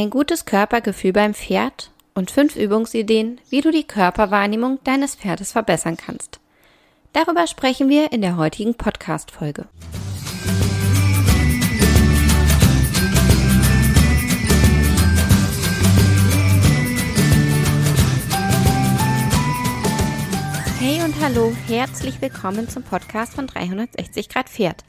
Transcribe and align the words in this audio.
Ein 0.00 0.08
gutes 0.08 0.46
Körpergefühl 0.46 1.12
beim 1.12 1.34
Pferd 1.34 1.90
und 2.14 2.30
fünf 2.30 2.56
Übungsideen, 2.56 3.38
wie 3.50 3.60
du 3.60 3.70
die 3.70 3.84
Körperwahrnehmung 3.84 4.78
deines 4.82 5.14
Pferdes 5.14 5.52
verbessern 5.52 5.98
kannst. 5.98 6.40
Darüber 7.12 7.46
sprechen 7.46 7.90
wir 7.90 8.10
in 8.10 8.22
der 8.22 8.38
heutigen 8.38 8.74
Podcast-Folge. 8.74 9.66
Hey 20.78 21.02
und 21.04 21.14
hallo, 21.20 21.54
herzlich 21.66 22.22
willkommen 22.22 22.70
zum 22.70 22.84
Podcast 22.84 23.34
von 23.34 23.46
360 23.46 24.30
Grad 24.30 24.48
Pferd. 24.48 24.82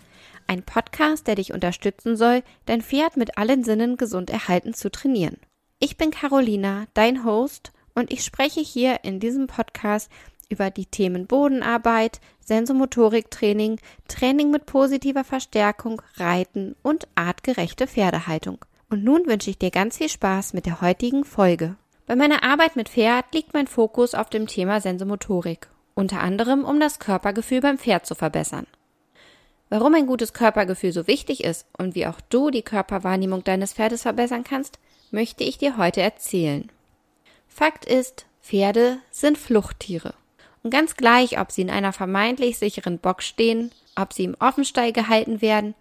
Ein 0.52 0.64
Podcast, 0.64 1.28
der 1.28 1.36
dich 1.36 1.54
unterstützen 1.54 2.18
soll, 2.18 2.44
dein 2.66 2.82
Pferd 2.82 3.16
mit 3.16 3.38
allen 3.38 3.64
Sinnen 3.64 3.96
gesund 3.96 4.30
erhalten 4.30 4.74
zu 4.74 4.92
trainieren. 4.92 5.38
Ich 5.80 5.96
bin 5.96 6.12
Carolina, 6.12 6.88
dein 6.94 7.24
Host, 7.24 7.72
und 7.96 8.12
ich 8.12 8.26
spreche 8.26 8.60
hier 8.60 9.06
in 9.06 9.22
diesem 9.22 9.48
Podcast 9.48 10.12
über 10.50 10.70
die 10.70 10.88
Themen 10.88 11.26
Bodenarbeit, 11.26 12.20
Sensomotoriktraining, 12.44 13.80
Training 14.10 14.52
mit 14.52 14.66
positiver 14.66 15.24
Verstärkung, 15.24 16.02
Reiten 16.18 16.76
und 16.84 17.08
artgerechte 17.16 17.88
Pferdehaltung. 17.88 18.58
Und 18.90 19.06
nun 19.06 19.28
wünsche 19.28 19.52
ich 19.52 19.58
dir 19.58 19.72
ganz 19.72 20.00
viel 20.00 20.10
Spaß 20.10 20.52
mit 20.52 20.66
der 20.66 20.82
heutigen 20.82 21.24
Folge. 21.24 21.78
Bei 22.08 22.18
meiner 22.18 22.44
Arbeit 22.44 22.76
mit 22.76 22.90
Pferd 22.90 23.34
liegt 23.34 23.54
mein 23.54 23.68
Fokus 23.68 24.16
auf 24.16 24.30
dem 24.30 24.48
Thema 24.48 24.82
Sensomotorik, 24.82 25.70
unter 25.94 26.20
anderem 26.20 26.66
um 26.66 26.82
das 26.82 27.00
Körpergefühl 27.00 27.62
beim 27.62 27.78
Pferd 27.78 28.06
zu 28.06 28.16
verbessern. 28.16 28.68
Warum 29.72 29.96
ein 29.96 30.06
gutes 30.06 30.34
Körpergefühl 30.34 30.92
so 30.92 31.08
wichtig 31.08 31.46
ist 31.46 31.66
und 31.78 31.96
wie 31.96 32.06
auch 32.06 32.20
du 32.28 32.50
die 32.50 32.62
Körperwahrnehmung 32.62 33.46
deines 33.46 33.72
Pferdes 33.72 34.02
verbessern 34.02 34.44
kannst, 34.44 34.80
möchte 35.12 35.46
ich 35.46 35.58
dir 35.60 35.78
heute 35.78 36.02
erzählen. 36.02 36.70
Fakt 37.48 37.86
ist, 37.86 38.26
Pferde 38.42 38.98
sind 39.12 39.38
Fluchttiere. 39.38 40.14
Und 40.62 40.72
ganz 40.72 40.98
gleich, 40.98 41.40
ob 41.40 41.54
sie 41.54 41.62
in 41.62 41.70
einer 41.70 41.94
vermeintlich 41.94 42.58
sicheren 42.58 43.00
Box 43.00 43.26
stehen, 43.26 43.72
ob 43.96 44.12
sie 44.12 44.26
im 44.26 44.36
Offenstall 44.42 44.92
gehalten 44.92 45.42
werden 45.42 45.74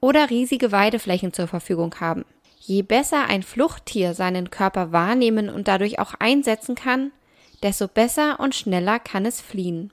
oder 0.00 0.30
riesige 0.30 0.72
Weideflächen 0.72 1.34
zur 1.34 1.46
Verfügung 1.46 1.94
haben. 2.00 2.24
Je 2.60 2.80
besser 2.80 3.26
ein 3.26 3.42
Fluchttier 3.42 4.14
seinen 4.14 4.48
Körper 4.48 4.90
wahrnehmen 4.90 5.50
und 5.50 5.68
dadurch 5.68 5.98
auch 5.98 6.14
einsetzen 6.18 6.76
kann, 6.76 7.12
desto 7.62 7.88
besser 7.88 8.40
und 8.40 8.54
schneller 8.54 8.98
kann 8.98 9.26
es 9.26 9.42
fliehen. 9.42 9.92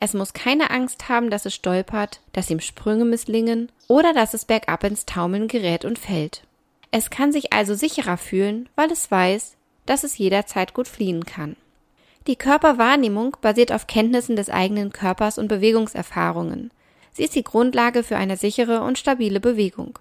Es 0.00 0.14
muss 0.14 0.32
keine 0.32 0.70
Angst 0.70 1.08
haben, 1.08 1.28
dass 1.30 1.44
es 1.44 1.54
stolpert, 1.54 2.20
dass 2.32 2.50
ihm 2.50 2.60
Sprünge 2.60 3.04
misslingen 3.04 3.70
oder 3.88 4.12
dass 4.12 4.34
es 4.34 4.44
bergab 4.44 4.84
ins 4.84 5.06
Taumeln 5.06 5.48
gerät 5.48 5.84
und 5.84 5.98
fällt. 5.98 6.42
Es 6.90 7.10
kann 7.10 7.32
sich 7.32 7.52
also 7.52 7.74
sicherer 7.74 8.16
fühlen, 8.16 8.68
weil 8.76 8.90
es 8.92 9.10
weiß, 9.10 9.56
dass 9.86 10.04
es 10.04 10.16
jederzeit 10.18 10.72
gut 10.72 10.86
fliehen 10.86 11.24
kann. 11.24 11.56
Die 12.26 12.36
Körperwahrnehmung 12.36 13.36
basiert 13.40 13.72
auf 13.72 13.86
Kenntnissen 13.86 14.36
des 14.36 14.50
eigenen 14.50 14.92
Körpers 14.92 15.38
und 15.38 15.48
Bewegungserfahrungen. 15.48 16.70
Sie 17.12 17.24
ist 17.24 17.34
die 17.34 17.44
Grundlage 17.44 18.02
für 18.02 18.16
eine 18.16 18.36
sichere 18.36 18.82
und 18.82 18.98
stabile 18.98 19.40
Bewegung. 19.40 19.98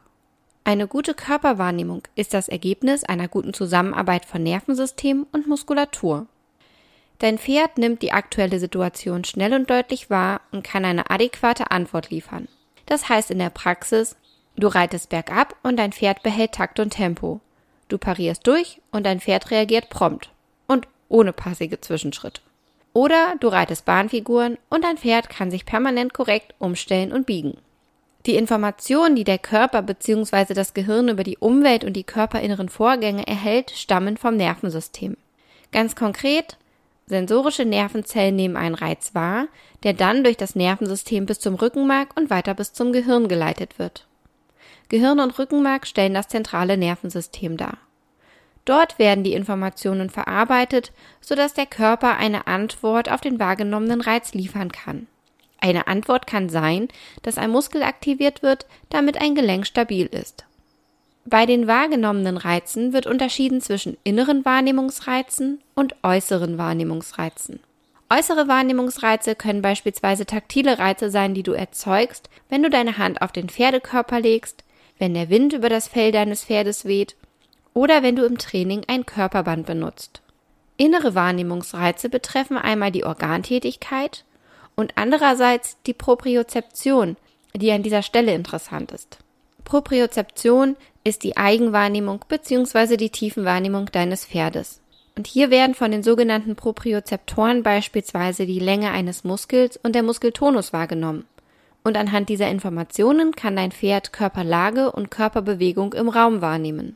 Eine 0.64 0.88
gute 0.88 1.14
Körperwahrnehmung 1.14 2.04
ist 2.16 2.34
das 2.34 2.50
Ergebnis 2.50 3.06
einer 3.06 3.30
guten 3.30 3.54
Zusammenarbeit 3.54 4.26
von 4.26 4.44
Nervensystem 4.44 5.26
und 5.32 5.48
Muskulatur. 5.48 6.28
Dein 7.20 7.40
Pferd 7.40 7.78
nimmt 7.78 8.02
die 8.02 8.12
aktuelle 8.12 8.60
Situation 8.60 9.24
schnell 9.24 9.54
und 9.54 9.70
deutlich 9.70 10.10
wahr 10.10 10.42
und 10.52 10.64
kann 10.64 10.86
eine 10.86 11.10
adäquate 11.10 11.72
Antwort 11.72 12.12
liefern. 12.12 12.48
Das 12.86 13.10
heißt 13.10 13.32
in 13.32 13.40
der 13.40 13.50
Praxis, 13.50 14.16
du 14.56 14.68
reitest 14.68 15.10
bergab 15.10 15.56
und 15.64 15.78
dein 15.78 15.92
Pferd 15.92 16.22
behält 16.22 16.54
Takt 16.54 16.80
und 16.80 16.92
Tempo. 16.92 17.42
Du 17.88 17.98
parierst 17.98 18.46
durch 18.46 18.82
und 18.92 19.06
dein 19.06 19.20
Pferd 19.20 19.50
reagiert 19.50 19.90
prompt 19.90 20.30
und 20.68 20.88
ohne 21.10 21.34
passige 21.34 21.82
Zwischenschritte. 21.82 22.42
Oder 22.94 23.36
du 23.40 23.48
reitest 23.48 23.86
Bahnfiguren 23.86 24.58
und 24.70 24.84
dein 24.84 24.98
Pferd 24.98 25.30
kann 25.30 25.52
sich 25.52 25.66
permanent 25.66 26.14
korrekt 26.14 26.54
umstellen 26.60 27.12
und 27.12 27.26
biegen. 27.26 27.58
Die 28.26 28.36
Informationen, 28.36 29.16
die 29.16 29.24
der 29.24 29.38
Körper 29.38 29.82
bzw. 29.82 30.54
das 30.54 30.74
Gehirn 30.74 31.08
über 31.08 31.24
die 31.24 31.38
Umwelt 31.38 31.84
und 31.84 31.94
die 31.94 32.04
körperinneren 32.04 32.70
Vorgänge 32.70 33.26
erhält, 33.26 33.72
stammen 33.72 34.18
vom 34.18 34.36
Nervensystem. 34.36 35.16
Ganz 35.72 35.96
konkret, 35.96 36.58
Sensorische 37.10 37.64
Nervenzellen 37.64 38.36
nehmen 38.36 38.58
einen 38.58 38.76
Reiz 38.76 39.16
wahr, 39.16 39.48
der 39.84 39.94
dann 39.94 40.26
durch 40.26 40.36
das 40.36 40.56
Nervensystem 40.56 41.26
bis 41.26 41.40
zum 41.40 41.56
Rückenmark 41.56 42.10
und 42.18 42.30
weiter 42.30 42.54
bis 42.54 42.74
zum 42.74 42.92
Gehirn 42.92 43.30
geleitet 43.30 43.80
wird. 43.80 44.06
Gehirn 44.90 45.22
und 45.22 45.40
Rückenmark 45.40 45.88
stellen 45.88 46.14
das 46.14 46.28
zentrale 46.28 46.78
Nervensystem 46.78 47.56
dar. 47.56 47.78
Dort 48.66 49.00
werden 49.00 49.24
die 49.24 49.34
Informationen 49.34 50.10
verarbeitet, 50.10 50.92
sodass 51.22 51.54
der 51.54 51.66
Körper 51.66 52.18
eine 52.18 52.48
Antwort 52.48 53.10
auf 53.10 53.22
den 53.22 53.40
wahrgenommenen 53.40 54.02
Reiz 54.02 54.34
liefern 54.34 54.74
kann. 54.74 55.08
Eine 55.60 55.88
Antwort 55.88 56.28
kann 56.28 56.50
sein, 56.50 56.90
dass 57.22 57.38
ein 57.38 57.52
Muskel 57.52 57.84
aktiviert 57.84 58.44
wird, 58.44 58.66
damit 58.90 59.22
ein 59.22 59.34
Gelenk 59.34 59.66
stabil 59.66 60.08
ist. 60.08 60.46
Bei 61.30 61.46
den 61.46 61.68
wahrgenommenen 61.68 62.38
Reizen 62.38 62.94
wird 62.94 63.06
unterschieden 63.06 63.60
zwischen 63.60 63.98
inneren 64.06 64.46
Wahrnehmungsreizen 64.46 65.60
und 65.76 65.94
äußeren 66.02 66.58
Wahrnehmungsreizen. 66.58 67.60
Äußere 68.10 68.48
Wahrnehmungsreize 68.48 69.36
können 69.36 69.62
beispielsweise 69.62 70.26
taktile 70.26 70.80
Reize 70.80 71.12
sein, 71.12 71.34
die 71.34 71.44
du 71.44 71.52
erzeugst, 71.52 72.30
wenn 72.48 72.64
du 72.64 72.70
deine 72.70 72.98
Hand 72.98 73.22
auf 73.22 73.34
den 73.34 73.50
Pferdekörper 73.50 74.22
legst, 74.22 74.64
wenn 75.00 75.14
der 75.14 75.30
Wind 75.30 75.52
über 75.52 75.68
das 75.68 75.90
Fell 75.90 76.14
deines 76.14 76.46
Pferdes 76.46 76.86
weht 76.86 77.18
oder 77.74 78.04
wenn 78.04 78.16
du 78.16 78.24
im 78.24 78.38
Training 78.38 78.84
ein 78.88 79.06
Körperband 79.06 79.66
benutzt. 79.66 80.22
Innere 80.78 81.14
Wahrnehmungsreize 81.14 82.08
betreffen 82.08 82.58
einmal 82.58 82.94
die 82.94 83.04
Organtätigkeit 83.04 84.24
und 84.78 84.94
andererseits 84.96 85.76
die 85.88 85.94
Propriozeption, 85.94 87.18
die 87.54 87.74
an 87.74 87.84
dieser 87.84 88.02
Stelle 88.02 88.34
interessant 88.34 88.94
ist. 88.94 89.18
Propriozeption 89.68 90.78
ist 91.04 91.24
die 91.24 91.36
Eigenwahrnehmung 91.36 92.24
bzw. 92.30 92.96
die 92.96 93.10
Tiefenwahrnehmung 93.10 93.88
deines 93.92 94.24
Pferdes. 94.24 94.80
Und 95.18 95.28
hier 95.28 95.50
werden 95.50 95.76
von 95.76 95.92
den 95.92 96.04
sogenannten 96.04 96.56
Propriozeptoren 96.56 97.64
beispielsweise 97.64 98.46
die 98.46 98.60
Länge 98.60 98.92
eines 98.92 99.26
Muskels 99.26 99.76
und 99.76 99.94
der 99.94 100.04
Muskeltonus 100.04 100.72
wahrgenommen. 100.72 101.26
Und 101.84 101.98
anhand 101.98 102.30
dieser 102.30 102.50
Informationen 102.50 103.34
kann 103.34 103.58
dein 103.58 103.74
Pferd 103.74 104.14
Körperlage 104.14 104.90
und 104.90 105.12
Körperbewegung 105.12 105.92
im 105.96 106.08
Raum 106.08 106.40
wahrnehmen. 106.40 106.96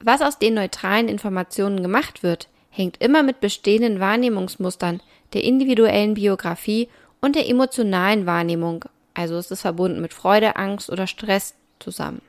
Was 0.00 0.22
aus 0.22 0.38
den 0.38 0.54
neutralen 0.54 1.08
Informationen 1.08 1.82
gemacht 1.82 2.22
wird, 2.22 2.48
hängt 2.70 2.96
immer 3.02 3.22
mit 3.22 3.40
bestehenden 3.40 4.00
Wahrnehmungsmustern, 4.00 5.02
der 5.34 5.44
individuellen 5.44 6.14
Biografie 6.14 6.88
und 7.20 7.36
der 7.36 7.46
emotionalen 7.46 8.24
Wahrnehmung, 8.24 8.86
also 9.12 9.36
ist 9.36 9.50
es 9.50 9.60
verbunden 9.60 10.00
mit 10.00 10.14
Freude, 10.14 10.56
Angst 10.56 10.88
oder 10.88 11.06
Stress 11.06 11.54
zusammen. 11.84 12.22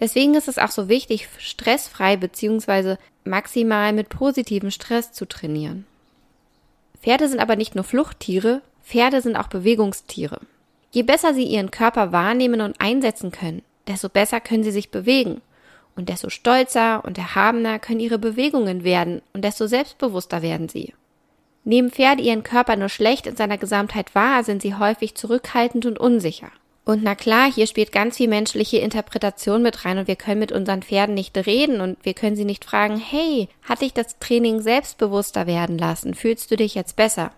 Deswegen 0.00 0.34
ist 0.34 0.48
es 0.48 0.58
auch 0.58 0.70
so 0.70 0.88
wichtig, 0.88 1.28
stressfrei 1.38 2.16
bzw. 2.16 2.96
maximal 3.24 3.92
mit 3.92 4.08
positivem 4.08 4.70
Stress 4.70 5.12
zu 5.12 5.26
trainieren. 5.26 5.86
Pferde 7.00 7.28
sind 7.28 7.38
aber 7.38 7.54
nicht 7.54 7.74
nur 7.74 7.84
Fluchttiere, 7.84 8.62
Pferde 8.82 9.20
sind 9.20 9.36
auch 9.36 9.48
Bewegungstiere. 9.48 10.40
Je 10.90 11.02
besser 11.02 11.34
sie 11.34 11.44
ihren 11.44 11.70
Körper 11.70 12.12
wahrnehmen 12.12 12.60
und 12.60 12.80
einsetzen 12.80 13.30
können, 13.30 13.62
desto 13.86 14.08
besser 14.08 14.40
können 14.40 14.64
sie 14.64 14.72
sich 14.72 14.90
bewegen. 14.90 15.40
Und 15.96 16.08
desto 16.08 16.28
stolzer 16.28 17.04
und 17.04 17.18
erhabener 17.18 17.78
können 17.78 18.00
ihre 18.00 18.18
Bewegungen 18.18 18.82
werden 18.82 19.22
und 19.32 19.44
desto 19.44 19.66
selbstbewusster 19.66 20.42
werden 20.42 20.68
sie. 20.68 20.92
Nehmen 21.64 21.90
Pferde 21.90 22.22
ihren 22.22 22.42
Körper 22.42 22.76
nur 22.76 22.88
schlecht 22.88 23.26
in 23.26 23.36
seiner 23.36 23.58
Gesamtheit 23.58 24.14
wahr, 24.14 24.44
sind 24.44 24.60
sie 24.60 24.74
häufig 24.74 25.14
zurückhaltend 25.14 25.86
und 25.86 25.98
unsicher. 25.98 26.50
Und 26.84 27.02
na 27.02 27.14
klar, 27.14 27.50
hier 27.50 27.66
spielt 27.66 27.92
ganz 27.92 28.18
viel 28.18 28.28
menschliche 28.28 28.76
Interpretation 28.76 29.62
mit 29.62 29.84
rein 29.84 29.96
und 29.98 30.06
wir 30.06 30.16
können 30.16 30.40
mit 30.40 30.52
unseren 30.52 30.82
Pferden 30.82 31.14
nicht 31.14 31.34
reden 31.46 31.80
und 31.80 31.96
wir 32.02 32.12
können 32.12 32.36
sie 32.36 32.44
nicht 32.44 32.64
fragen, 32.64 32.98
hey, 32.98 33.48
hat 33.62 33.80
dich 33.80 33.94
das 33.94 34.18
Training 34.18 34.60
selbstbewusster 34.60 35.46
werden 35.46 35.78
lassen? 35.78 36.14
Fühlst 36.14 36.50
du 36.50 36.56
dich 36.56 36.74
jetzt 36.74 36.96
besser? 36.96 37.32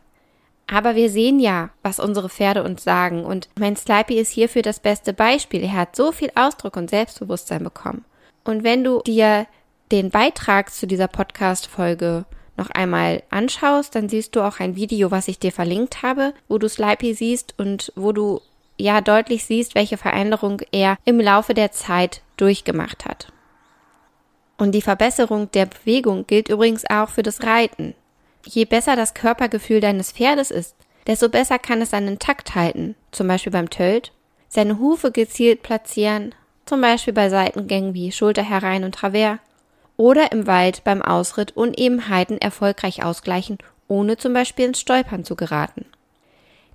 Aber 0.67 0.97
wir 0.97 1.11
sehen 1.11 1.39
ja, 1.39 1.71
was 1.83 2.01
unsere 2.01 2.29
Pferde 2.29 2.65
uns 2.65 2.83
sagen 2.83 3.25
und 3.25 3.49
mein 3.57 3.77
Slipey 3.77 4.19
ist 4.19 4.33
hierfür 4.33 4.63
das 4.63 4.81
beste 4.81 5.13
Beispiel. 5.13 5.63
Er 5.63 5.75
hat 5.75 5.95
so 5.95 6.11
viel 6.11 6.33
Ausdruck 6.35 6.77
und 6.77 6.91
Selbstbewusstsein 6.91 7.63
bekommen. 7.63 8.05
Und 8.43 8.65
wenn 8.65 8.83
du 8.83 9.01
dir 9.07 9.47
den 9.93 10.11
Beitrag 10.11 10.73
zu 10.73 10.89
dieser 10.89 11.07
Podcast-Folge 11.07 12.25
noch 12.57 12.71
einmal 12.71 13.23
anschaust, 13.31 13.95
dann 13.95 14.09
siehst 14.09 14.35
du 14.35 14.41
auch 14.41 14.59
ein 14.59 14.75
Video, 14.75 15.13
was 15.13 15.29
ich 15.29 15.39
dir 15.39 15.53
verlinkt 15.53 16.03
habe, 16.03 16.35
wo 16.49 16.59
du 16.59 16.69
Slipey 16.69 17.15
siehst 17.15 17.55
und 17.59 17.93
wo 17.95 18.11
du 18.11 18.41
ja 18.79 19.01
deutlich 19.01 19.45
siehst, 19.45 19.75
welche 19.75 19.97
Veränderung 19.97 20.61
er 20.73 20.97
im 21.05 21.21
Laufe 21.21 21.55
der 21.55 21.73
Zeit 21.73 22.23
durchgemacht 22.37 23.05
hat. 23.05 23.33
Und 24.59 24.73
die 24.73 24.83
Verbesserung 24.83 25.51
der 25.53 25.67
Bewegung 25.67 26.27
gilt 26.27 26.49
übrigens 26.49 26.89
auch 26.89 27.11
für 27.11 27.23
das 27.23 27.43
Reiten. 27.43 27.95
Je 28.45 28.65
besser 28.65 28.97
das 28.97 29.15
Körpergefühl 29.15 29.81
deines 29.81 30.13
Pferdes 30.13 30.51
ist, 30.51 30.77
desto 31.07 31.29
besser 31.29 31.59
kann 31.59 31.83
es 31.83 31.91
seinen 31.91 32.19
Takt 32.19 32.55
halten, 32.55 32.95
zum 33.13 33.29
Beispiel 33.29 33.53
beim 33.53 33.71
Tölt, 33.71 34.13
seine 34.49 34.79
Hufe 34.79 35.13
gezielt 35.13 35.63
platzieren, 35.63 36.35
zum 36.65 36.81
Beispiel 36.81 37.13
bei 37.13 37.29
Seitengängen 37.29 37.95
wie 37.95 38.13
Schulter 38.13 38.43
herein 38.43 38.85
und 38.85 38.95
Travers, 38.95 39.39
oder 39.97 40.33
im 40.33 40.47
Wald 40.47 40.85
beim 40.85 41.01
Ausritt 41.01 41.57
Unebenheiten 41.57 42.39
erfolgreich 42.39 43.05
ausgleichen, 43.05 43.59
ohne 43.89 44.17
zum 44.17 44.33
Beispiel 44.33 44.67
ins 44.67 44.81
Stolpern 44.81 45.25
zu 45.25 45.37
geraten. 45.37 45.87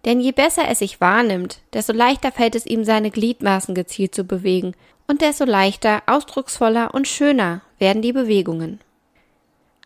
Denn 0.06 0.20
je 0.20 0.32
besser 0.32 0.68
es 0.68 0.80
sich 0.80 1.00
wahrnimmt, 1.00 1.60
desto 1.74 1.94
leichter 1.94 2.32
fällt 2.32 2.56
es 2.56 2.66
ihm, 2.66 2.84
seine 2.84 3.12
Gliedmaßen 3.12 3.76
gezielt 3.76 4.16
zu 4.16 4.24
bewegen, 4.24 4.74
und 5.08 5.22
desto 5.22 5.46
leichter, 5.46 6.04
ausdrucksvoller 6.06 6.94
und 6.94 7.08
schöner 7.08 7.62
werden 7.80 8.02
die 8.02 8.14
Bewegungen. 8.14 8.80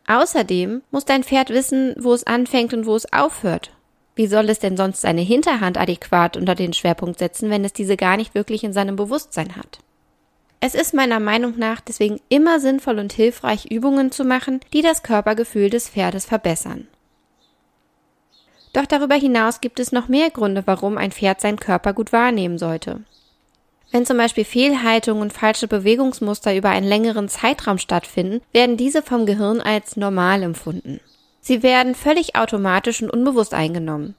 Außerdem 0.08 0.84
muss 0.92 1.06
dein 1.06 1.24
Pferd 1.24 1.50
wissen, 1.50 1.96
wo 1.98 2.14
es 2.14 2.28
anfängt 2.28 2.74
und 2.74 2.86
wo 2.86 2.96
es 2.96 3.12
aufhört. 3.12 3.72
Wie 4.16 4.28
soll 4.28 4.50
es 4.50 4.60
denn 4.60 4.78
sonst 4.78 5.02
seine 5.02 5.22
Hinterhand 5.22 5.78
adäquat 5.78 6.38
unter 6.38 6.56
den 6.56 6.74
Schwerpunkt 6.74 7.20
setzen, 7.20 7.50
wenn 7.50 7.66
es 7.66 7.74
diese 7.74 7.98
gar 7.98 8.18
nicht 8.18 8.36
wirklich 8.36 8.64
in 8.64 8.72
seinem 8.72 8.96
Bewusstsein 8.96 9.56
hat? 9.56 9.80
Es 10.62 10.74
ist 10.74 10.94
meiner 10.94 11.20
Meinung 11.20 11.58
nach 11.58 11.82
deswegen 11.82 12.20
immer 12.30 12.60
sinnvoll 12.60 13.00
und 13.00 13.12
hilfreich, 13.12 13.66
Übungen 13.66 14.12
zu 14.12 14.24
machen, 14.24 14.62
die 14.74 14.82
das 14.82 15.04
Körpergefühl 15.04 15.70
des 15.70 15.90
Pferdes 15.90 16.26
verbessern. 16.26 16.88
Doch 18.76 18.86
darüber 18.86 19.16
hinaus 19.16 19.62
gibt 19.62 19.80
es 19.80 19.94
noch 19.94 20.10
mehr 20.10 20.30
Gründe, 20.30 20.64
warum 20.66 20.98
ein 20.98 21.14
Pferd 21.14 21.40
seinen 21.40 21.62
Körper 21.62 21.94
gut 21.94 22.12
wahrnehmen 22.12 22.58
sollte. 22.58 23.00
Wenn 23.90 24.06
zum 24.06 24.18
Beispiel 24.18 24.44
Fehlhaltung 24.44 25.22
und 25.22 25.32
falsche 25.32 25.70
Bewegungsmuster 25.70 26.54
über 26.54 26.72
einen 26.72 26.86
längeren 26.86 27.30
Zeitraum 27.30 27.78
stattfinden, 27.78 28.42
werden 28.52 28.76
diese 28.76 29.02
vom 29.02 29.26
Gehirn 29.26 29.62
als 29.62 29.96
normal 29.96 30.44
empfunden. 30.44 31.00
Sie 31.40 31.64
werden 31.64 31.96
völlig 31.96 32.36
automatisch 32.36 33.02
und 33.02 33.10
unbewusst 33.10 33.54
eingenommen. 33.54 34.16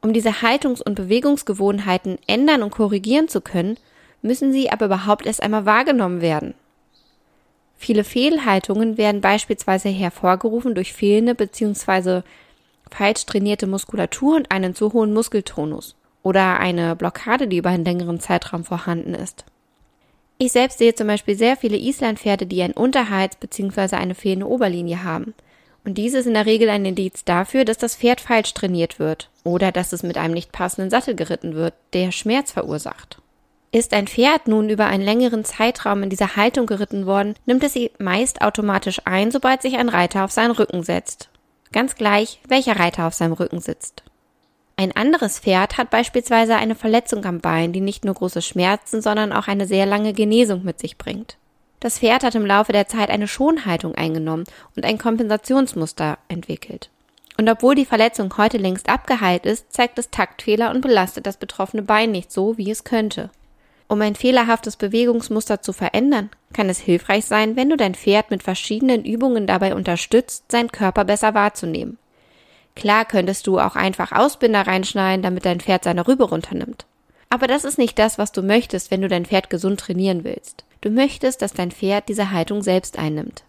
Um 0.00 0.12
diese 0.12 0.42
Haltungs- 0.42 0.82
und 0.82 0.96
Bewegungsgewohnheiten 0.96 2.18
ändern 2.26 2.64
und 2.64 2.72
korrigieren 2.72 3.28
zu 3.28 3.40
können, 3.40 3.76
müssen 4.20 4.52
sie 4.52 4.68
aber 4.68 4.86
überhaupt 4.86 5.26
erst 5.26 5.44
einmal 5.44 5.64
wahrgenommen 5.64 6.20
werden. 6.20 6.54
Viele 7.76 8.02
Fehlhaltungen 8.02 8.98
werden 8.98 9.20
beispielsweise 9.20 9.90
hervorgerufen 9.90 10.74
durch 10.74 10.92
fehlende 10.92 11.36
bzw. 11.36 12.22
falsch 12.94 13.26
trainierte 13.26 13.66
Muskulatur 13.66 14.36
und 14.36 14.50
einen 14.50 14.74
zu 14.74 14.92
hohen 14.92 15.12
Muskeltonus 15.12 15.96
oder 16.22 16.60
eine 16.60 16.96
Blockade, 16.96 17.48
die 17.48 17.58
über 17.58 17.70
einen 17.70 17.84
längeren 17.84 18.20
Zeitraum 18.20 18.64
vorhanden 18.64 19.14
ist. 19.14 19.44
Ich 20.38 20.52
selbst 20.52 20.78
sehe 20.78 20.94
zum 20.94 21.06
Beispiel 21.06 21.36
sehr 21.36 21.56
viele 21.56 21.76
Islandpferde, 21.76 22.46
die 22.46 22.62
ein 22.62 22.72
Unterhals 22.72 23.36
bzw. 23.36 23.96
eine 23.96 24.14
fehlende 24.14 24.48
Oberlinie 24.48 25.04
haben. 25.04 25.34
Und 25.84 25.98
dies 25.98 26.14
ist 26.14 26.26
in 26.26 26.34
der 26.34 26.46
Regel 26.46 26.68
ein 26.68 26.84
Indiz 26.84 27.24
dafür, 27.24 27.64
dass 27.64 27.78
das 27.78 27.96
Pferd 27.96 28.20
falsch 28.20 28.54
trainiert 28.54 28.98
wird 28.98 29.30
oder 29.44 29.72
dass 29.72 29.92
es 29.92 30.02
mit 30.02 30.16
einem 30.16 30.34
nicht 30.34 30.52
passenden 30.52 30.90
Sattel 30.90 31.14
geritten 31.14 31.54
wird, 31.54 31.74
der 31.92 32.12
Schmerz 32.12 32.52
verursacht. 32.52 33.18
Ist 33.72 33.94
ein 33.94 34.06
Pferd 34.06 34.48
nun 34.48 34.68
über 34.68 34.86
einen 34.86 35.02
längeren 35.02 35.44
Zeitraum 35.44 36.02
in 36.02 36.10
dieser 36.10 36.36
Haltung 36.36 36.66
geritten 36.66 37.06
worden, 37.06 37.34
nimmt 37.46 37.64
es 37.64 37.72
sie 37.72 37.90
meist 37.98 38.42
automatisch 38.42 39.00
ein, 39.06 39.30
sobald 39.30 39.62
sich 39.62 39.76
ein 39.76 39.88
Reiter 39.88 40.24
auf 40.24 40.30
seinen 40.30 40.50
Rücken 40.50 40.82
setzt. 40.82 41.30
Ganz 41.72 41.94
gleich, 41.96 42.38
welcher 42.46 42.78
Reiter 42.78 43.06
auf 43.06 43.14
seinem 43.14 43.32
Rücken 43.32 43.60
sitzt. 43.60 44.02
Ein 44.76 44.94
anderes 44.94 45.38
Pferd 45.38 45.78
hat 45.78 45.90
beispielsweise 45.90 46.56
eine 46.56 46.74
Verletzung 46.74 47.24
am 47.24 47.40
Bein, 47.40 47.72
die 47.72 47.80
nicht 47.80 48.04
nur 48.04 48.14
große 48.14 48.42
Schmerzen, 48.42 49.00
sondern 49.00 49.32
auch 49.32 49.48
eine 49.48 49.66
sehr 49.66 49.86
lange 49.86 50.12
Genesung 50.12 50.64
mit 50.64 50.78
sich 50.78 50.98
bringt. 50.98 51.36
Das 51.80 51.98
Pferd 51.98 52.24
hat 52.24 52.34
im 52.34 52.46
Laufe 52.46 52.72
der 52.72 52.86
Zeit 52.86 53.10
eine 53.10 53.26
Schonhaltung 53.26 53.94
eingenommen 53.94 54.44
und 54.76 54.84
ein 54.84 54.98
Kompensationsmuster 54.98 56.18
entwickelt. 56.28 56.90
Und 57.38 57.48
obwohl 57.48 57.74
die 57.74 57.86
Verletzung 57.86 58.36
heute 58.36 58.58
längst 58.58 58.88
abgeheilt 58.88 59.46
ist, 59.46 59.72
zeigt 59.72 59.98
es 59.98 60.10
Taktfehler 60.10 60.70
und 60.70 60.82
belastet 60.82 61.26
das 61.26 61.38
betroffene 61.38 61.82
Bein 61.82 62.12
nicht 62.12 62.30
so, 62.30 62.56
wie 62.58 62.70
es 62.70 62.84
könnte. 62.84 63.30
Um 63.92 64.00
ein 64.00 64.14
fehlerhaftes 64.14 64.76
Bewegungsmuster 64.76 65.60
zu 65.60 65.74
verändern, 65.74 66.30
kann 66.54 66.70
es 66.70 66.78
hilfreich 66.78 67.26
sein, 67.26 67.56
wenn 67.56 67.68
du 67.68 67.76
dein 67.76 67.94
Pferd 67.94 68.30
mit 68.30 68.42
verschiedenen 68.42 69.04
Übungen 69.04 69.46
dabei 69.46 69.74
unterstützt, 69.74 70.50
seinen 70.50 70.72
Körper 70.72 71.04
besser 71.04 71.34
wahrzunehmen. 71.34 71.98
Klar 72.74 73.04
könntest 73.04 73.46
du 73.46 73.58
auch 73.58 73.76
einfach 73.76 74.12
Ausbinder 74.12 74.66
reinschneiden, 74.66 75.22
damit 75.22 75.44
dein 75.44 75.60
Pferd 75.60 75.84
seine 75.84 76.08
Rübe 76.08 76.24
runternimmt. 76.24 76.86
Aber 77.28 77.46
das 77.46 77.66
ist 77.66 77.76
nicht 77.76 77.98
das, 77.98 78.16
was 78.16 78.32
du 78.32 78.40
möchtest, 78.40 78.90
wenn 78.90 79.02
du 79.02 79.08
dein 79.08 79.26
Pferd 79.26 79.50
gesund 79.50 79.80
trainieren 79.80 80.24
willst. 80.24 80.64
Du 80.80 80.88
möchtest, 80.88 81.42
dass 81.42 81.52
dein 81.52 81.70
Pferd 81.70 82.08
diese 82.08 82.30
Haltung 82.30 82.62
selbst 82.62 82.98
einnimmt. 82.98 83.44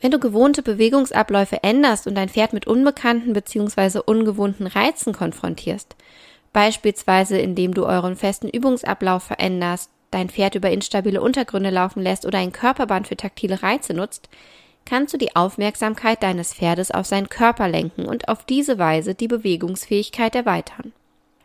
Wenn 0.00 0.12
du 0.12 0.20
gewohnte 0.20 0.62
Bewegungsabläufe 0.62 1.60
änderst 1.64 2.06
und 2.06 2.14
dein 2.14 2.28
Pferd 2.28 2.52
mit 2.52 2.68
unbekannten 2.68 3.32
bzw. 3.32 3.98
ungewohnten 3.98 4.68
Reizen 4.68 5.12
konfrontierst, 5.12 5.96
beispielsweise 6.54 7.36
indem 7.36 7.74
du 7.74 7.84
euren 7.84 8.16
festen 8.16 8.48
Übungsablauf 8.48 9.24
veränderst, 9.24 9.90
dein 10.10 10.30
Pferd 10.30 10.54
über 10.54 10.70
instabile 10.70 11.20
Untergründe 11.20 11.68
laufen 11.68 12.00
lässt 12.02 12.24
oder 12.24 12.38
ein 12.38 12.52
Körperband 12.52 13.08
für 13.08 13.16
taktile 13.18 13.62
Reize 13.62 13.92
nutzt, 13.92 14.30
kannst 14.86 15.12
du 15.12 15.18
die 15.18 15.36
Aufmerksamkeit 15.36 16.22
deines 16.22 16.54
Pferdes 16.54 16.90
auf 16.90 17.06
seinen 17.06 17.28
Körper 17.28 17.68
lenken 17.68 18.06
und 18.06 18.28
auf 18.28 18.44
diese 18.44 18.78
Weise 18.78 19.14
die 19.14 19.28
Bewegungsfähigkeit 19.28 20.34
erweitern. 20.34 20.92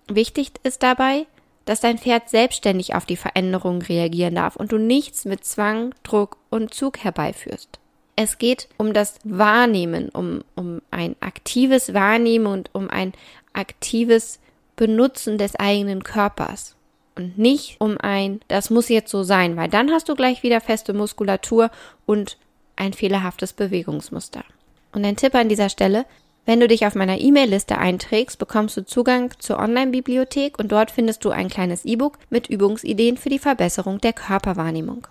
Wichtig 0.08 0.52
ist 0.64 0.84
dabei, 0.84 1.26
dass 1.66 1.82
dein 1.82 1.98
Pferd 1.98 2.30
selbstständig 2.30 2.96
auf 2.96 3.06
die 3.06 3.18
Veränderungen 3.18 3.82
reagieren 3.82 4.36
darf 4.36 4.56
und 4.56 4.72
du 4.72 4.78
nichts 4.78 5.26
mit 5.26 5.44
Zwang, 5.44 5.94
Druck 6.04 6.38
und 6.50 6.74
Zug 6.74 7.00
herbeiführst. 7.00 7.80
Es 8.16 8.38
geht 8.38 8.68
um 8.78 8.94
das 8.94 9.16
Wahrnehmen, 9.24 10.10
um, 10.10 10.44
um 10.56 10.82
ein 10.92 11.16
aktives 11.20 11.94
Wahrnehmen 11.94 12.48
und 12.48 12.70
um 12.74 12.90
ein 12.90 13.14
aktives 13.54 14.40
Benutzen 14.80 15.38
des 15.38 15.58
eigenen 15.58 16.04
Körpers. 16.06 16.78
Und 17.14 17.38
nicht 17.38 17.76
um 17.82 17.98
ein, 17.98 18.40
das 18.48 18.70
muss 18.70 18.88
jetzt 18.88 19.12
so 19.12 19.24
sein, 19.24 19.58
weil 19.58 19.68
dann 19.68 19.92
hast 19.92 20.08
du 20.08 20.16
gleich 20.16 20.42
wieder 20.42 20.62
feste 20.62 20.94
Muskulatur 20.94 21.70
und 22.06 22.38
ein 22.78 22.94
fehlerhaftes 22.94 23.52
Bewegungsmuster. 23.52 24.46
Und 24.94 25.04
ein 25.04 25.18
Tipp 25.18 25.36
an 25.36 25.50
dieser 25.50 25.68
Stelle, 25.68 26.06
wenn 26.46 26.62
du 26.62 26.70
dich 26.70 26.86
auf 26.86 26.96
meiner 26.96 27.20
E-Mail-Liste 27.20 27.78
einträgst, 27.78 28.40
bekommst 28.40 28.78
du 28.78 28.86
Zugang 28.86 29.34
zur 29.40 29.60
Online-Bibliothek 29.60 30.58
und 30.58 30.72
dort 30.72 30.92
findest 30.92 31.26
du 31.26 31.30
ein 31.30 31.50
kleines 31.50 31.84
E-Book 31.84 32.18
mit 32.30 32.48
Übungsideen 32.48 33.18
für 33.18 33.30
die 33.30 33.38
Verbesserung 33.38 34.00
der 34.00 34.14
Körperwahrnehmung. 34.14 35.06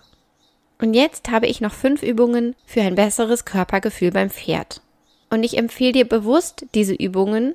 Und 0.81 0.95
jetzt 0.95 1.29
habe 1.29 1.45
ich 1.45 1.61
noch 1.61 1.73
fünf 1.73 2.01
Übungen 2.01 2.55
für 2.65 2.81
ein 2.81 2.95
besseres 2.95 3.45
Körpergefühl 3.45 4.09
beim 4.09 4.31
Pferd. 4.31 4.81
Und 5.29 5.43
ich 5.43 5.59
empfehle 5.59 5.91
dir 5.91 6.09
bewusst 6.09 6.65
diese 6.73 6.95
Übungen, 6.95 7.53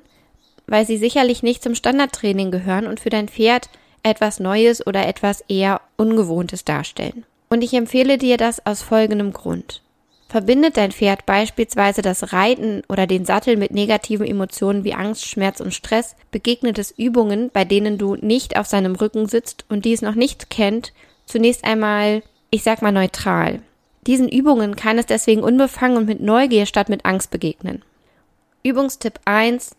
weil 0.67 0.85
sie 0.85 0.97
sicherlich 0.97 1.43
nicht 1.43 1.63
zum 1.63 1.75
Standardtraining 1.75 2.51
gehören 2.51 2.87
und 2.87 2.99
für 2.99 3.09
dein 3.09 3.27
Pferd 3.27 3.69
etwas 4.03 4.39
Neues 4.39 4.85
oder 4.85 5.07
etwas 5.07 5.41
eher 5.47 5.81
Ungewohntes 5.97 6.65
darstellen. 6.65 7.25
Und 7.49 7.63
ich 7.63 7.73
empfehle 7.73 8.17
dir 8.17 8.37
das 8.37 8.65
aus 8.65 8.81
folgendem 8.81 9.33
Grund. 9.33 9.81
Verbindet 10.27 10.77
dein 10.77 10.91
Pferd 10.91 11.25
beispielsweise 11.25 12.01
das 12.01 12.33
Reiten 12.33 12.81
oder 12.89 13.07
den 13.07 13.25
Sattel 13.25 13.57
mit 13.57 13.71
negativen 13.71 14.25
Emotionen 14.25 14.83
wie 14.83 14.93
Angst, 14.93 15.27
Schmerz 15.27 15.59
und 15.59 15.73
Stress, 15.73 16.15
begegnet 16.31 16.79
es 16.79 16.91
Übungen, 16.91 17.51
bei 17.53 17.63
denen 17.63 17.97
du 17.97 18.15
nicht 18.15 18.57
auf 18.57 18.65
seinem 18.65 18.95
Rücken 18.95 19.27
sitzt 19.27 19.65
und 19.69 19.85
dies 19.85 20.01
noch 20.01 20.15
nicht 20.15 20.49
kennt, 20.49 20.93
zunächst 21.25 21.63
einmal, 21.63 22.23
ich 22.49 22.63
sag 22.63 22.81
mal 22.81 22.91
neutral. 22.91 23.61
Diesen 24.07 24.27
Übungen 24.27 24.75
kann 24.75 24.97
es 24.97 25.05
deswegen 25.05 25.43
unbefangen 25.43 25.97
und 25.97 26.05
mit 26.05 26.21
Neugier 26.21 26.65
statt 26.65 26.89
mit 26.89 27.05
Angst 27.05 27.31
begegnen. 27.31 27.83
Übungstipp 28.63 29.19
1. 29.25 29.75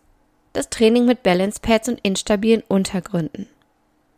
Das 0.56 0.70
Training 0.70 1.04
mit 1.04 1.22
Balance 1.22 1.60
Pads 1.60 1.90
und 1.90 2.00
instabilen 2.00 2.62
Untergründen. 2.66 3.46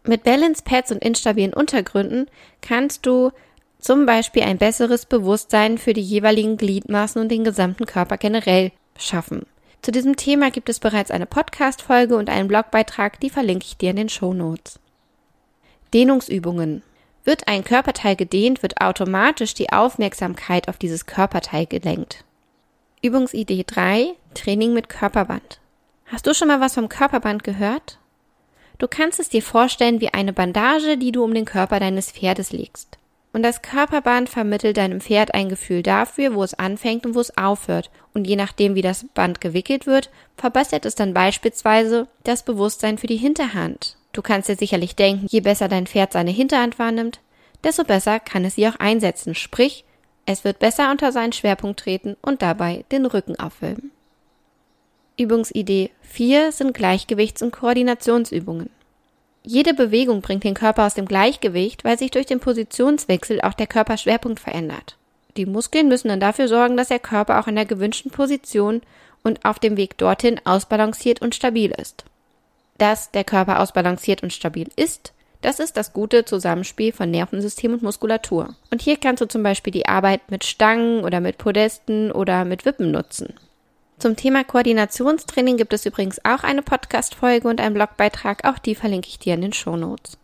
Mit 0.05 0.23
Balance 0.23 0.63
Pads 0.63 0.93
und 0.93 1.03
instabilen 1.03 1.53
Untergründen 1.53 2.29
kannst 2.61 3.07
du 3.07 3.33
zum 3.81 4.07
Beispiel 4.07 4.45
ein 4.45 4.57
besseres 4.57 5.05
Bewusstsein 5.05 5.79
für 5.79 5.95
die 5.95 6.01
jeweiligen 6.01 6.57
Gliedmaßen 6.57 7.21
und 7.21 7.29
den 7.29 7.43
gesamten 7.43 7.87
Körper 7.87 8.19
generell 8.19 8.71
schaffen. 8.97 9.47
Zu 9.83 9.91
diesem 9.91 10.15
Thema 10.15 10.53
gibt 10.53 10.69
es 10.69 10.79
bereits 10.79 11.11
eine 11.11 11.27
Podcast-Folge 11.27 12.17
und 12.17 12.31
einen 12.31 12.47
Blogbeitrag, 12.47 13.19
die 13.19 13.31
verlinke 13.31 13.67
ich 13.67 13.77
dir 13.77 13.91
in 13.91 13.97
den 13.97 14.09
Show 14.09 14.33
Notes. 14.33 14.79
Dehnungsübungen. 15.93 16.85
Wird 17.25 17.49
ein 17.49 17.65
Körperteil 17.65 18.15
gedehnt, 18.15 18.63
wird 18.63 18.81
automatisch 18.81 19.55
die 19.55 19.73
Aufmerksamkeit 19.73 20.69
auf 20.69 20.77
dieses 20.77 21.05
Körperteil 21.05 21.67
gelenkt. 21.67 22.25
Übungsidee 23.03 23.65
3. 23.67 24.15
Training 24.35 24.73
mit 24.73 24.89
Körperband. 24.89 25.59
Hast 26.11 26.27
du 26.27 26.33
schon 26.33 26.49
mal 26.49 26.61
was 26.61 26.75
vom 26.75 26.89
Körperband 26.89 27.45
gehört? 27.45 27.99
Du 28.79 28.89
kannst 28.89 29.21
es 29.21 29.29
dir 29.29 29.43
vorstellen 29.43 30.01
wie 30.01 30.15
eine 30.15 30.33
Bandage, 30.33 30.97
die 30.97 31.13
du 31.13 31.23
um 31.23 31.35
den 31.35 31.45
Körper 31.45 31.81
deines 31.81 32.13
Pferdes 32.13 32.51
legst. 32.51 32.99
Und 33.35 33.43
das 33.43 33.61
Körperband 33.61 34.31
vermittelt 34.31 34.79
deinem 34.79 35.03
Pferd 35.03 35.35
ein 35.35 35.51
Gefühl 35.51 35.83
dafür, 35.83 36.35
wo 36.35 36.43
es 36.43 36.55
anfängt 36.55 37.05
und 37.05 37.15
wo 37.15 37.21
es 37.21 37.37
aufhört. 37.37 37.91
Und 38.15 38.27
je 38.27 38.37
nachdem, 38.37 38.75
wie 38.75 38.83
das 38.83 39.05
Band 39.13 39.43
gewickelt 39.43 39.87
wird, 39.87 40.09
verbessert 40.37 40.87
es 40.87 40.95
dann 40.95 41.13
beispielsweise 41.13 42.09
das 42.25 42.43
Bewusstsein 42.43 42.97
für 42.97 43.07
die 43.07 43.17
Hinterhand. 43.17 43.97
Du 44.13 44.23
kannst 44.23 44.49
dir 44.49 44.57
sicherlich 44.57 44.97
denken, 44.97 45.27
je 45.29 45.41
besser 45.41 45.69
dein 45.69 45.87
Pferd 45.87 46.15
seine 46.15 46.31
Hinterhand 46.31 46.79
wahrnimmt, 46.79 47.21
desto 47.65 47.85
besser 47.85 48.19
kann 48.19 48.47
es 48.47 48.55
sie 48.55 48.67
auch 48.67 48.77
einsetzen. 48.77 49.35
Sprich, 49.35 49.85
es 50.25 50.45
wird 50.45 50.59
besser 50.59 50.91
unter 50.91 51.13
seinen 51.13 51.33
Schwerpunkt 51.33 51.81
treten 51.81 52.17
und 52.23 52.41
dabei 52.41 52.87
den 52.91 53.05
Rücken 53.05 53.39
aufwölben. 53.39 53.91
Übungsidee 55.19 55.91
4 56.03 56.53
sind 56.53 56.77
Gleichgewichts- 56.77 57.43
und 57.43 57.51
Koordinationsübungen. 57.51 58.71
Jede 59.43 59.75
Bewegung 59.75 60.21
bringt 60.21 60.45
den 60.45 60.55
Körper 60.55 60.87
aus 60.87 60.95
dem 60.95 61.07
Gleichgewicht, 61.07 61.85
weil 61.85 61.99
sich 61.99 62.11
durch 62.11 62.27
den 62.27 62.41
Positionswechsel 62.41 63.41
auch 63.41 63.55
der 63.55 63.67
Körperschwerpunkt 63.67 64.39
verändert. 64.39 64.97
Die 65.37 65.47
Muskeln 65.47 65.89
müssen 65.89 66.09
dann 66.09 66.21
dafür 66.21 66.49
sorgen, 66.49 66.77
dass 66.77 66.89
der 66.89 66.99
Körper 66.99 67.41
auch 67.41 67.47
in 67.47 67.57
der 67.57 67.65
gewünschten 67.65 68.11
Position 68.11 68.83
und 69.23 69.45
auf 69.45 69.59
dem 69.59 69.77
Weg 69.77 69.99
dorthin 69.99 70.41
ausbalanciert 70.45 71.21
und 71.21 71.35
stabil 71.35 71.73
ist. 71.73 72.05
Dass 72.79 73.11
der 73.11 73.25
Körper 73.25 73.61
ausbalanciert 73.61 74.23
und 74.23 74.33
stabil 74.33 74.69
ist, 74.77 75.13
das 75.41 75.61
ist 75.61 75.77
das 75.77 75.93
gute 75.93 76.25
Zusammenspiel 76.25 76.93
von 76.93 77.11
Nervensystem 77.11 77.73
und 77.73 77.83
Muskulatur. 77.83 78.55
Und 78.71 78.83
hier 78.83 78.97
kannst 78.97 79.21
du 79.21 79.27
zum 79.27 79.43
Beispiel 79.43 79.73
die 79.73 79.87
Arbeit 79.87 80.31
mit 80.31 80.45
Stangen 80.45 81.05
oder 81.05 81.21
mit 81.21 81.39
Podesten 81.39 82.11
oder 82.13 82.45
mit 82.45 82.65
Wippen 82.65 82.91
nutzen. 82.91 83.35
Zum 83.99 84.15
Thema 84.15 84.45
Koordinationstraining 84.45 85.57
gibt 85.57 85.73
es 85.73 85.85
übrigens 85.85 86.25
auch 86.25 86.45
eine 86.45 86.63
Podcast-Folge 86.63 87.49
und 87.49 87.61
einen 87.61 87.75
Blogbeitrag, 87.75 88.45
auch 88.45 88.59
die 88.59 88.77
verlinke 88.77 89.09
ich 89.09 89.19
dir 89.19 89.35
in 89.35 89.41
den 89.41 89.53
Shownotes. 89.53 90.19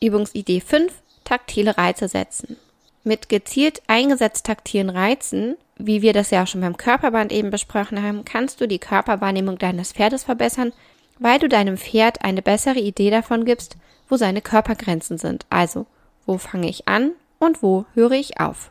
Übungsidee 0.00 0.62
5, 0.62 0.90
taktile 1.24 1.76
Reize 1.76 2.08
setzen. 2.08 2.56
Mit 3.04 3.28
gezielt 3.28 3.82
eingesetzt 3.86 4.46
taktilen 4.46 4.88
Reizen, 4.88 5.58
wie 5.76 6.00
wir 6.00 6.14
das 6.14 6.30
ja 6.30 6.42
auch 6.42 6.46
schon 6.46 6.62
beim 6.62 6.78
Körperband 6.78 7.32
eben 7.32 7.50
besprochen 7.50 8.02
haben, 8.02 8.24
kannst 8.24 8.62
du 8.62 8.66
die 8.66 8.78
Körperwahrnehmung 8.78 9.58
deines 9.58 9.92
Pferdes 9.92 10.24
verbessern, 10.24 10.72
weil 11.18 11.38
du 11.38 11.50
deinem 11.50 11.76
Pferd 11.76 12.24
eine 12.24 12.40
bessere 12.40 12.78
Idee 12.78 13.10
davon 13.10 13.44
gibst, 13.44 13.76
wo 14.08 14.16
seine 14.16 14.40
Körpergrenzen 14.40 15.18
sind. 15.18 15.44
Also, 15.50 15.84
wo 16.24 16.38
fange 16.38 16.70
ich 16.70 16.88
an 16.88 17.10
und 17.38 17.62
wo 17.62 17.84
höre 17.92 18.12
ich 18.12 18.40
auf? 18.40 18.70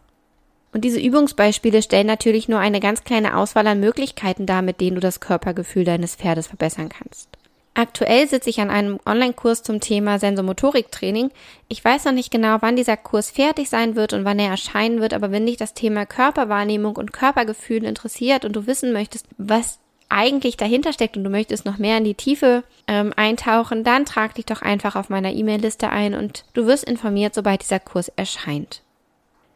Und 0.72 0.86
diese 0.86 1.00
Übungsbeispiele 1.00 1.82
stellen 1.82 2.08
natürlich 2.08 2.48
nur 2.48 2.60
eine 2.60 2.80
ganz 2.80 3.04
kleine 3.04 3.38
Auswahl 3.38 3.66
an 3.68 3.80
Möglichkeiten 3.80 4.46
dar, 4.46 4.62
mit 4.62 4.82
denen 4.82 4.96
du 4.96 5.02
das 5.02 5.20
Körpergefühl 5.20 5.84
deines 5.84 6.16
Pferdes 6.16 6.48
verbessern 6.48 6.90
kannst. 6.90 7.30
Aktuell 7.74 8.28
sitze 8.28 8.50
ich 8.50 8.60
an 8.60 8.70
einem 8.70 9.00
Online-Kurs 9.06 9.64
zum 9.64 9.80
Thema 9.80 10.20
Sensomotoriktraining. 10.20 11.32
Ich 11.70 11.84
weiß 11.84 12.06
noch 12.06 12.12
nicht 12.12 12.30
genau, 12.30 12.58
wann 12.60 12.76
dieser 12.76 12.98
Kurs 12.98 13.32
fertig 13.32 13.70
sein 13.70 13.96
wird 13.96 14.12
und 14.12 14.26
wann 14.26 14.38
er 14.38 14.50
erscheinen 14.50 15.00
wird, 15.00 15.14
aber 15.14 15.32
wenn 15.32 15.46
dich 15.46 15.58
das 15.58 15.74
Thema 15.74 16.06
Körperwahrnehmung 16.06 16.98
und 16.98 17.14
Körpergefühl 17.14 17.86
interessiert 17.86 18.44
und 18.44 18.56
du 18.56 18.68
wissen 18.68 18.92
möchtest, 18.92 19.28
was 19.38 19.80
eigentlich 20.10 20.58
dahinter 20.58 20.92
steckt 20.92 21.16
und 21.16 21.24
du 21.24 21.30
möchtest 21.30 21.66
noch 21.66 21.78
mehr 21.78 21.98
in 21.98 22.04
die 22.04 22.16
Tiefe 22.16 22.64
ähm, 22.88 23.14
eintauchen, 23.16 23.84
dann 23.84 24.06
trag 24.06 24.36
dich 24.36 24.46
doch 24.46 24.62
einfach 24.62 24.96
auf 24.96 25.10
meiner 25.10 25.32
E-Mail-Liste 25.32 25.90
ein 25.90 26.16
und 26.16 26.46
du 26.54 26.66
wirst 26.66 26.84
informiert, 26.84 27.34
sobald 27.36 27.62
dieser 27.62 27.80
Kurs 27.80 28.10
erscheint. 28.16 28.82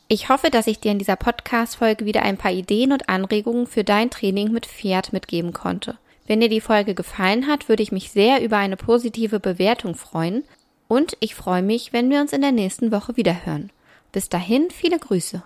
Ich 0.08 0.30
hoffe, 0.30 0.50
dass 0.50 0.68
ich 0.68 0.80
dir 0.80 0.92
in 0.92 1.00
dieser 1.00 1.16
Podcast-Folge 1.16 2.06
wieder 2.06 2.24
ein 2.24 2.38
paar 2.38 2.52
Ideen 2.52 2.92
und 2.92 3.10
Anregungen 3.10 3.68
für 3.68 3.84
dein 3.84 4.10
Training 4.10 4.52
mit 4.52 4.66
Pferd 4.66 5.14
mitgeben 5.14 5.54
konnte. 5.54 5.98
Wenn 6.28 6.40
dir 6.40 6.50
die 6.50 6.62
Folge 6.62 6.94
gefallen 6.94 7.48
hat, 7.48 7.68
würde 7.70 7.84
ich 7.84 7.92
mich 7.92 8.12
sehr 8.12 8.44
über 8.44 8.58
eine 8.58 8.78
positive 8.78 9.40
Bewertung 9.40 9.96
freuen 9.96 10.44
und 10.88 11.18
ich 11.20 11.36
freue 11.36 11.64
mich, 11.64 11.94
wenn 11.94 12.10
wir 12.10 12.22
uns 12.22 12.34
in 12.34 12.42
der 12.42 12.52
nächsten 12.52 12.92
Woche 12.92 13.18
wieder 13.18 13.46
hören. 13.46 13.72
Bis 14.12 14.30
dahin, 14.30 14.70
viele 14.70 15.00
Grüße. 15.00 15.44